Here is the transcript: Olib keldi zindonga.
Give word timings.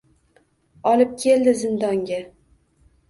Olib 0.93 1.13
keldi 1.25 1.55
zindonga. 1.63 2.21